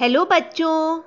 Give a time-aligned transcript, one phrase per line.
[0.00, 1.00] Hello बच्चों,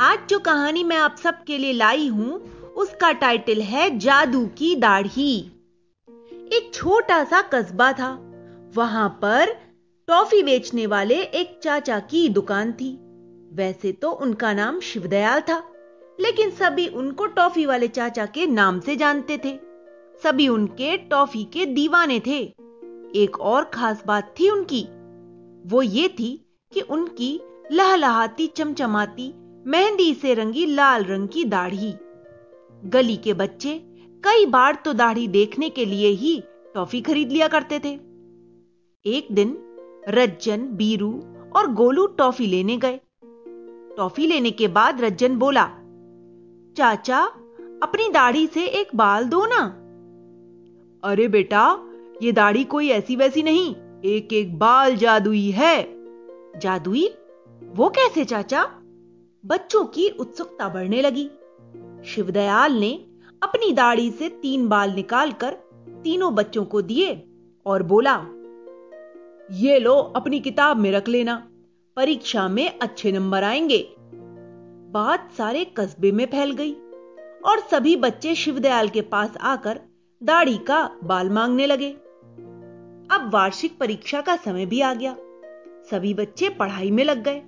[0.00, 2.38] आज जो कहानी मैं आप सबके लिए लाई हूँ,
[2.76, 5.36] उसका टाइटल है जादू की दाढ़ी।
[6.52, 8.08] एक छोटा सा कस्बा था,
[8.74, 9.52] वहाँ पर
[10.08, 12.90] टॉफी बेचने वाले एक चाचा की दुकान थी।
[13.52, 15.62] वैसे तो उनका नाम शिवदयाल था,
[16.20, 19.58] लेकिन सभी उनको टॉफी वाले चाचा के नाम से जानते थे।
[20.22, 22.42] सभी उनके टॉफी के दीवाने थे।
[23.16, 24.86] एक और खास बात थी उनकी,
[25.64, 26.36] वो ये थी
[26.72, 27.40] कि उनकी
[27.72, 29.32] लहलहाती, चमचमाती,
[29.66, 31.94] मेहंदी से रंगी लाल रंग की दाढ़ी।
[32.84, 33.82] गली के बच्चे
[34.24, 36.42] कई बार तो दाढ़ी देखने के लिए ही
[36.74, 37.94] टॉफी खरीद लिया करते थे।
[39.06, 39.56] एक दिन
[40.08, 41.22] रज्जन, बीरू
[41.56, 43.00] और गोलू टॉफी लेने गए।
[43.96, 45.64] टॉफी लेने के बाद रज्जन बोला,
[46.76, 47.24] चाचा,
[47.82, 49.64] अपनी दाढ़ी से एक बाल दो ना।
[51.04, 51.78] अरे बेटा,
[52.22, 53.74] ये दाढ़ी कोई ऐसी वैसी नहीं
[54.04, 55.82] एक एक बाल जादुई है।
[56.56, 57.08] जादुई?
[57.62, 58.64] वो कैसे चाचा?
[59.46, 61.30] बच्चों की उत्सुकता बढ़ने लगी।
[62.04, 63.06] शिवदयाल ने
[63.42, 65.50] अपनी दाढ़ी से तीन बाल निकालकर
[66.04, 67.28] तीनों बच्चों को दिए
[67.66, 68.26] और बोला,
[69.50, 71.48] ये लो, अपनी किताब में रख लेना।
[71.96, 73.94] परीक्षा में अच्छे नंबर आएँगे।
[74.90, 76.72] बात सारे कस्बे में फैल गई
[77.46, 79.80] और सभी बच्चे शिवदयाल के पास आकर
[80.22, 81.90] दाढ़ी का बाल मांगने लगे।
[83.10, 85.16] अब वार्षिक परीक्षा का समय भी आ गया।
[85.90, 87.42] सभी बच्चे पढ़ाई में लग गए।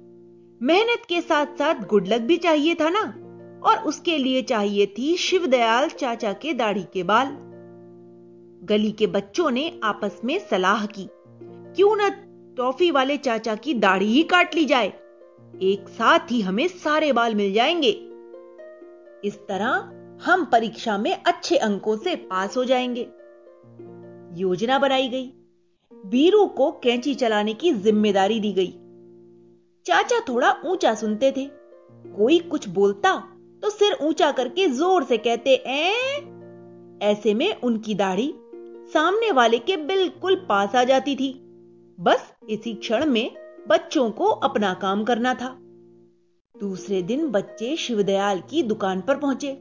[0.62, 3.22] मेहनत के साथ साथ गुड लक भी चाहिए था ना?
[3.64, 7.26] और उसके लिए चाहिए थी शिवदयाल चाचा के दाढ़ी के बाल।
[8.62, 11.08] गली के बच्चों ने आपस में सलाह की,
[11.76, 12.10] क्यों न
[12.56, 14.92] टॉफी वाले चाचा की दाढ़ी ही काट ली जाए?
[15.62, 17.90] एक साथ ही हमें सारे बाल मिल जाएँगे।
[19.24, 19.92] इस तरह
[20.24, 23.02] हम परीक्षा में अच्छे अंकों से पास हो जाएँगे।
[24.40, 25.32] योजना बनाई गई।
[26.06, 28.72] वीरू को कैंची चलाने की ज़िम्मेदारी दी गई।
[29.86, 31.46] चाचा थोड़ा ऊँचा सुनते थे।
[32.16, 33.14] कोई कुछ बोलता
[33.62, 35.54] तो सिर ऊँचा करके ज़ोर से कहते
[37.02, 38.32] ऐसे में उनकी दाढ़ी
[38.94, 41.32] सामने वाले के बिल्कुल पास आ जाती थी।
[41.98, 43.30] बस इसी क्षण में
[43.68, 45.56] बच्चों को अपना काम करना था।
[46.54, 49.52] दूसरे दिन बच्चे शिवदयाल की दुकान पर पहुँचे।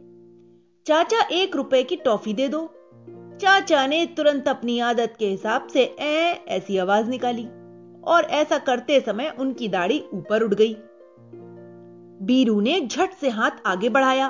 [0.86, 2.70] चाचा एक रुपए की टॉफी दे दो।
[3.42, 7.46] चाचा ने तुरंत अपनी आदत के हिसाब से ए ऐसी आवाज़ निकाली
[8.04, 10.76] और ऐसा करते समय उनकी दाढ़ी ऊपर उठ गई।
[12.22, 14.30] बीरू ने झट से हाथ आगे बढ़ाया,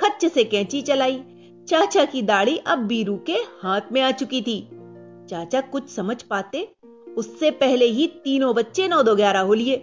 [0.00, 1.22] खच्च से कैंची चलाई।
[1.68, 4.68] चाचा की दाढ़ी अब बीरू के हाथ में आ चुकी थी।
[5.30, 6.68] चाचा कुछ समझ पाते,
[7.16, 9.76] उससे पहले ही तीनों बच्चे नौ दो ग्यारह हो लिए।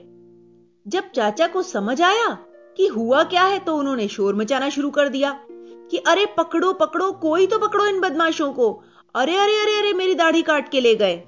[0.88, 2.38] जब चाचा को समझ आया
[2.78, 5.45] कि हुआ क्या है तो उन्होंने शोर मचाना शुरू कर दिया।
[5.92, 8.84] कि अरे पकड़ो पकड़ो, कोई तो पकड़ो इन बदमाशों को।
[9.16, 11.24] अरे अरे अरे अरे, मेरी दाढ़ी काट के ले गए।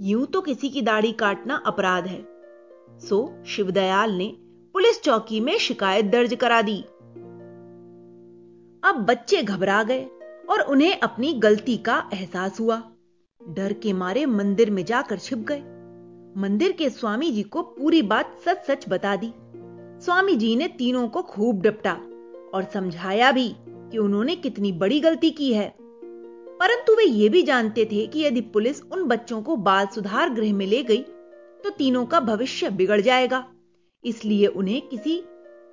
[0.00, 2.26] यूँ तो किसी की दाढ़ी काटना अपराध है।
[2.98, 4.36] सो, शिवदयाल ने
[4.72, 6.84] पुलिस चौकी में शिकायत दर्ज करा दी।
[8.84, 10.06] अब बच्चे घबरा गए
[10.50, 12.82] और उन्हें अपनी गलती का एहसास हुआ।
[13.48, 15.60] डर के मारे मंदिर में जाकर छिप गए।
[16.40, 19.32] मंदिर के स्वामी जी को पूरी बात सच सच बता दी।
[20.04, 22.00] स्वामी जी ने तीनों को खूब डपटा।
[22.54, 25.74] और समझाया भी कि उन्होंने कितनी बड़ी गलती की है।
[26.60, 30.54] परंतु वे ये भी जानते थे कि यदि पुलिस उन बच्चों को बाल सुधार गृह
[30.54, 31.02] में ले गई
[31.64, 33.46] तो तीनों का भविष्य बिगड़ जाएगा।
[34.04, 35.22] इसलिए उन्हें किसी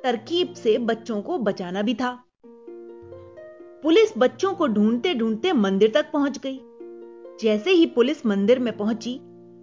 [0.04, 2.24] तरकीब से बच्चों को बचाना भी था।
[3.84, 6.60] पुलिस बच्चों को ढूंढते ढूंढते मंदिर तक पहुँच गई।
[7.42, 9.20] जैसे ही पुलिस मंदिर में पहुँची,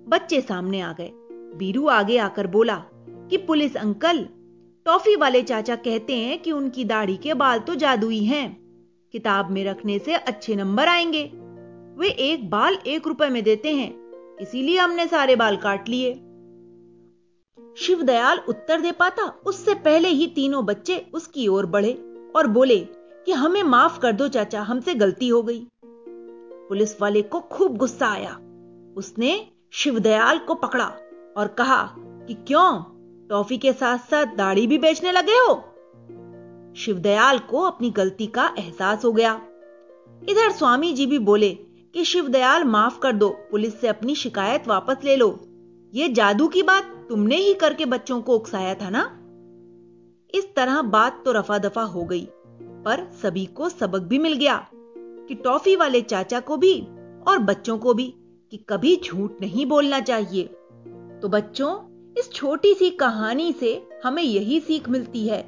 [0.09, 1.11] बच्चे सामने आ गए।
[1.57, 4.29] बीरू आगे आकर बोला कि, पुलिस अंकल
[4.91, 8.61] टॉफी वाले चाचा कहते हैं कि उनकी दाढ़ी के बाल तो जादुई हैं।
[9.13, 11.25] किताब में रखने से अच्छे नंबर आएँगे।
[11.99, 13.95] वे एक बाल एक रुपए में देते हैं,
[14.41, 16.15] इसीलिए हमने सारे बाल काट लिए।
[17.77, 21.93] शिवदयाल उत्तर दे पाता, उससे पहले ही तीनों बच्चे उसकी ओर बढ़े
[22.37, 22.79] और बोले
[23.27, 25.67] कि हमें माफ़ कर दो चाचा, हमसे गलती हो गई।
[26.69, 28.41] पुलिस वाले को खूब गुस्सा आया।
[28.97, 30.87] उसने शिवदयाल को पकड़ा
[31.37, 32.90] और कहा कि क्यों?
[33.31, 35.55] टॉफी के साथ साथ दाढ़ी भी बेचने लगे हो?
[36.77, 39.41] शिवदयाल को अपनी गलती का एहसास हो गया।
[40.29, 41.51] इधर स्वामी जी भी बोले
[41.95, 45.41] कि, शिवदयाल, माफ़ कर दो, पुलिस से अपनी शिकायत वापस ले लो।
[45.95, 49.17] ये जादू की बात तुमने ही करके बच्चों को उकसाया था ना?
[50.35, 52.29] इस तरह बात तो रफा दफ़ा हो गई,
[52.61, 54.67] पर सभी को सबक भी मिल गया
[54.99, 56.81] कि टॉफी वाले चाचा को भी
[57.29, 58.15] और बच्चों को भी
[58.51, 60.45] कि कभी झूठ नहीं बोलना चाहिए।
[61.23, 65.45] तो बच्चों इस छोटी सी कहानी से हमें यही सीख मिलती है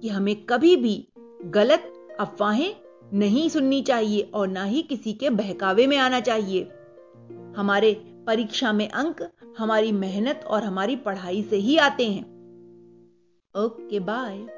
[0.00, 1.08] कि हमें कभी भी
[1.44, 2.76] गलत अफवाहें
[3.14, 6.62] नहीं सुननी चाहिए और ना ही किसी के बहकावे में आना चाहिए।
[7.56, 7.92] हमारे
[8.26, 12.24] परीक्षा में अंक हमारी मेहनत और हमारी पढ़ाई से ही आते हैं।
[13.56, 14.55] Okay, bye.